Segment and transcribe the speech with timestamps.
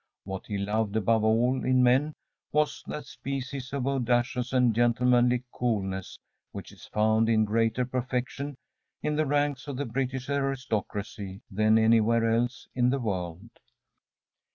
[0.23, 2.13] What he loved above all in men
[2.51, 6.17] was that species of audacious and gentlemanly coolness
[6.51, 8.55] which is found in greater perfection
[9.03, 13.47] in the ranks of the British aristocracy than anywhere else in the world.